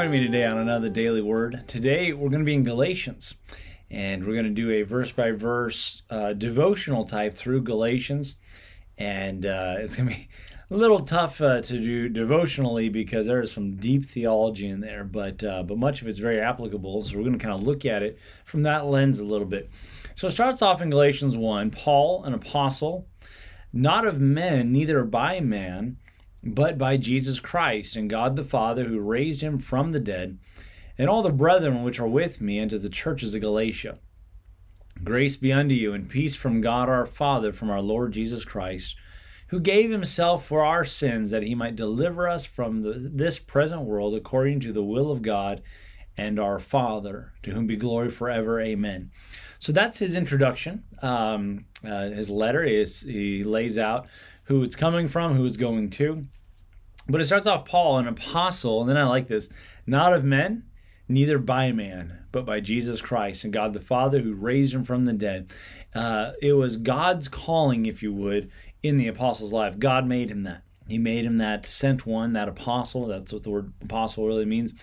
[0.00, 1.62] joining me today on another daily word.
[1.66, 3.34] Today we're going to be in Galatians,
[3.90, 6.00] and we're going to do a verse by verse
[6.38, 8.36] devotional type through Galatians.
[8.96, 10.28] And uh, it's going to be
[10.70, 15.04] a little tough uh, to do devotionally because there is some deep theology in there,
[15.04, 17.02] but uh, but much of it's very applicable.
[17.02, 19.68] So we're going to kind of look at it from that lens a little bit.
[20.14, 23.06] So it starts off in Galatians 1 Paul, an apostle,
[23.70, 25.98] not of men, neither by man
[26.42, 30.38] but by Jesus Christ and God the Father who raised him from the dead,
[30.96, 33.98] and all the brethren which are with me unto the churches of Galatia.
[35.02, 38.96] Grace be unto you, and peace from God our Father, from our Lord Jesus Christ,
[39.48, 43.82] who gave himself for our sins that he might deliver us from the, this present
[43.82, 45.62] world according to the will of God
[46.16, 48.60] and our Father, to whom be glory forever.
[48.60, 49.10] Amen.
[49.58, 50.84] So that's his introduction.
[51.02, 54.06] Um, uh, his letter is he lays out
[54.50, 56.26] who it's coming from, who it's going to.
[57.06, 59.48] But it starts off Paul, an apostle, and then I like this
[59.86, 60.64] not of men,
[61.08, 65.04] neither by man, but by Jesus Christ and God the Father who raised him from
[65.04, 65.52] the dead.
[65.94, 68.50] Uh, it was God's calling, if you would,
[68.82, 69.78] in the apostle's life.
[69.78, 70.64] God made him that.
[70.88, 73.06] He made him that sent one, that apostle.
[73.06, 74.74] That's what the word apostle really means.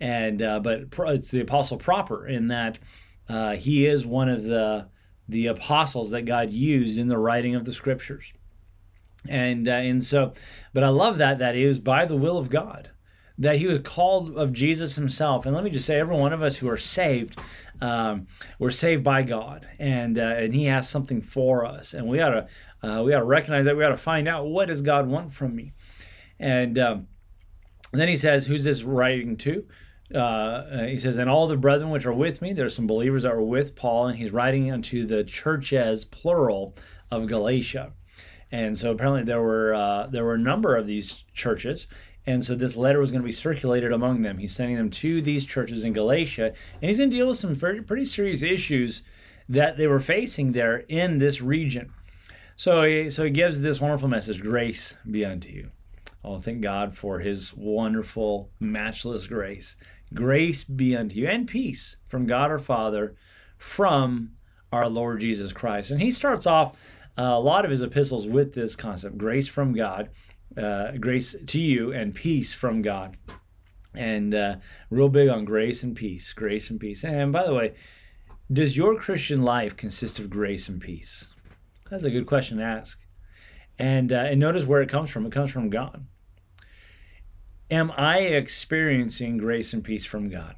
[0.00, 2.80] And uh, but it's the apostle proper in that
[3.28, 4.88] uh, he is one of the
[5.28, 8.32] the apostles that God used in the writing of the scriptures
[9.28, 10.32] and uh, and so
[10.72, 12.90] but i love that that was by the will of god
[13.38, 15.46] that he was called of jesus himself.
[15.46, 17.40] And let me just say every one of us who are saved
[17.82, 18.28] um,
[18.60, 19.66] we're saved by god.
[19.78, 21.92] And uh, and he has something for us.
[21.92, 23.76] And we ought to uh, we ought to recognize that.
[23.76, 25.72] We ought to find out what does god want from me?
[26.38, 27.08] And um,
[27.92, 29.66] then he says who's this writing to?
[30.14, 33.34] Uh, he says, and all the brethren which are with me, there's some believers that
[33.34, 36.74] were with Paul, and he's writing unto the churches, plural,
[37.10, 37.92] of Galatia.
[38.52, 41.86] And so apparently there were uh, there were a number of these churches,
[42.26, 44.36] and so this letter was going to be circulated among them.
[44.38, 47.54] He's sending them to these churches in Galatia, and he's going to deal with some
[47.54, 49.02] very, pretty serious issues
[49.48, 51.92] that they were facing there in this region.
[52.54, 55.70] So he, so he gives this wonderful message: "Grace be unto you."
[56.22, 59.76] Oh, thank God for His wonderful, matchless grace.
[60.14, 63.16] Grace be unto you, and peace from God our Father,
[63.56, 64.32] from
[64.70, 65.90] our Lord Jesus Christ.
[65.90, 66.76] And he starts off
[67.16, 70.10] a lot of his epistles with this concept grace from God,
[70.56, 73.16] uh, grace to you, and peace from God.
[73.94, 74.56] And uh,
[74.90, 77.04] real big on grace and peace, grace and peace.
[77.04, 77.74] And by the way,
[78.50, 81.28] does your Christian life consist of grace and peace?
[81.90, 82.98] That's a good question to ask.
[83.78, 85.26] And, uh, and notice where it comes from.
[85.26, 86.06] It comes from God.
[87.70, 90.56] Am I experiencing grace and peace from God?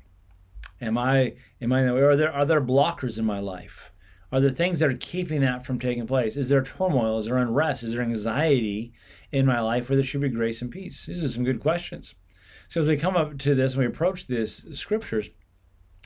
[0.80, 3.92] Am I am I are there are there blockers in my life?
[4.34, 6.36] Are there things that are keeping that from taking place?
[6.36, 7.18] Is there turmoil?
[7.18, 7.84] Is there unrest?
[7.84, 8.92] Is there anxiety
[9.30, 11.06] in my life where there should be grace and peace?
[11.06, 12.16] These are some good questions.
[12.66, 15.30] So as we come up to this and we approach this scriptures,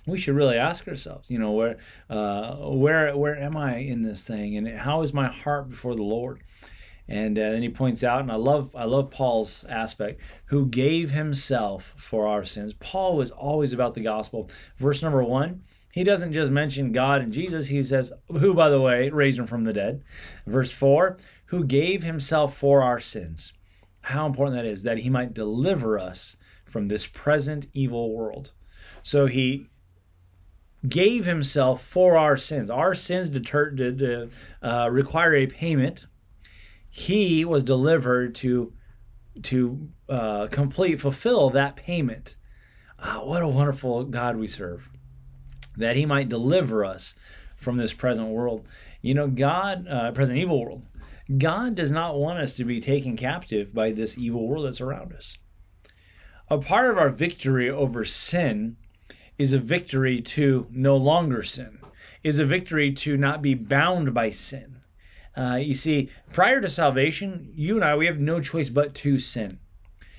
[0.06, 1.78] we should really ask ourselves, you know, where,
[2.10, 6.02] uh, where, where am I in this thing, and how is my heart before the
[6.02, 6.42] Lord?
[7.08, 11.12] And uh, then he points out, and I love, I love Paul's aspect, who gave
[11.12, 12.74] himself for our sins.
[12.74, 14.50] Paul was always about the gospel.
[14.76, 15.62] Verse number one,
[15.98, 19.48] he doesn't just mention God and Jesus, he says, who, by the way, raised him
[19.48, 20.04] from the dead.
[20.46, 23.52] Verse 4 who gave himself for our sins.
[24.02, 28.52] How important that is, that he might deliver us from this present evil world.
[29.02, 29.66] So he
[30.88, 32.70] gave himself for our sins.
[32.70, 34.28] Our sins deter, de,
[34.62, 36.06] uh, require a payment.
[36.88, 38.72] He was delivered to
[39.42, 42.36] to uh, complete, fulfill that payment.
[43.00, 44.88] Uh, what a wonderful God we serve
[45.78, 47.14] that he might deliver us
[47.56, 48.68] from this present world.
[49.02, 50.82] You know, God, uh, present evil world,
[51.36, 55.12] God does not want us to be taken captive by this evil world that's around
[55.12, 55.36] us.
[56.50, 58.76] A part of our victory over sin
[59.36, 61.78] is a victory to no longer sin,
[62.24, 64.80] is a victory to not be bound by sin.
[65.36, 69.18] Uh, you see, prior to salvation, you and I, we have no choice but to
[69.18, 69.58] sin.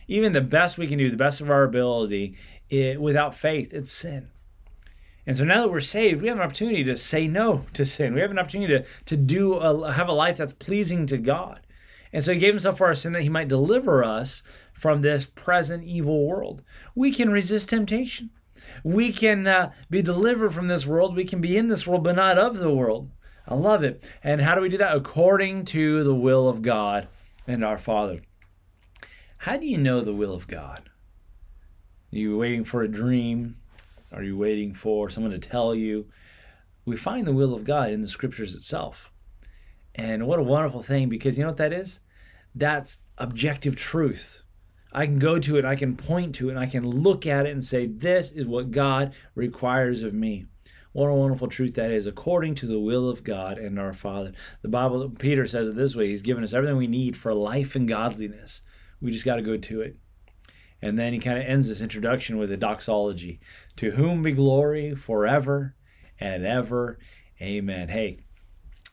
[0.07, 2.38] Even the best we can do, the best of our ability,
[2.69, 4.29] it, without faith, it's sin.
[5.25, 8.13] And so now that we're saved, we have an opportunity to say no to sin.
[8.13, 11.60] We have an opportunity to, to do a, have a life that's pleasing to God.
[12.12, 14.42] And so he gave himself for our sin that he might deliver us
[14.74, 16.63] from this present evil world.
[16.95, 18.31] We can resist temptation.
[18.83, 21.16] We can uh, be delivered from this world.
[21.16, 23.12] We can be in this world, but not of the world.
[23.48, 24.10] I love it.
[24.24, 24.95] And how do we do that?
[24.95, 27.07] According to the will of God
[27.48, 28.22] and our Father.
[29.39, 30.89] How do you know the will of God?
[32.12, 33.57] Are you waiting for a dream?
[34.11, 36.07] Are you waiting for someone to tell you?
[36.85, 39.11] We find the will of God in the scriptures itself.
[39.95, 42.00] And what a wonderful thing because you know what that is?
[42.56, 44.44] That's objective truth.
[44.91, 47.45] I can go to it, I can point to it, and I can look at
[47.45, 50.45] it and say, This is what God requires of me.
[50.94, 54.31] What a wonderful truth that is, according to the will of God and our Father.
[54.63, 57.75] The Bible, Peter says it this way He's given us everything we need for life
[57.75, 58.63] and godliness.
[59.00, 59.97] We just got to go to it.
[60.81, 63.39] And then he kind of ends this introduction with a doxology
[63.77, 65.75] To whom be glory forever
[66.19, 66.99] and ever.
[67.41, 67.89] Amen.
[67.89, 68.19] Hey,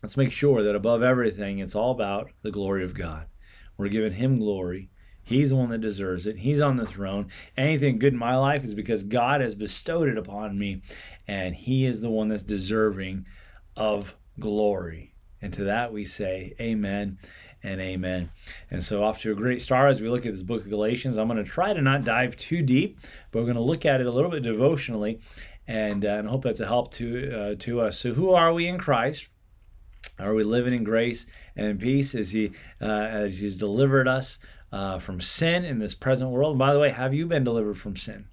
[0.02, 3.26] let's make sure that above everything, it's all about the glory of God.
[3.76, 4.90] We're giving him glory.
[5.22, 6.38] He's the one that deserves it.
[6.38, 7.30] He's on the throne.
[7.56, 10.82] Anything good in my life is because God has bestowed it upon me,
[11.26, 13.26] and He is the one that's deserving
[13.76, 15.16] of glory.
[15.42, 17.18] And to that we say, Amen
[17.66, 18.30] and amen.
[18.70, 21.18] And so, off to a great start as we look at this book of Galatians.
[21.18, 24.00] I'm going to try to not dive too deep, but we're going to look at
[24.00, 25.20] it a little bit devotionally,
[25.66, 27.98] and, uh, and hope that's a help to uh, to us.
[27.98, 29.28] So, who are we in Christ?
[30.18, 31.26] Are we living in grace
[31.56, 34.38] and peace as He uh, as He's delivered us
[34.70, 36.52] uh, from sin in this present world?
[36.52, 38.26] And by the way, have you been delivered from sin?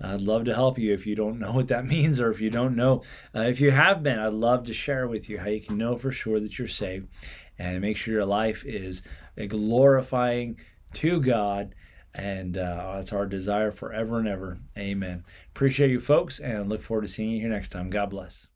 [0.00, 2.50] I'd love to help you if you don't know what that means, or if you
[2.50, 3.02] don't know.
[3.34, 5.96] Uh, if you have been, I'd love to share with you how you can know
[5.96, 7.08] for sure that you're saved
[7.58, 9.02] and make sure your life is
[9.48, 10.58] glorifying
[10.94, 11.74] to God.
[12.14, 14.58] And uh, that's our desire forever and ever.
[14.78, 15.24] Amen.
[15.50, 17.90] Appreciate you, folks, and look forward to seeing you here next time.
[17.90, 18.53] God bless.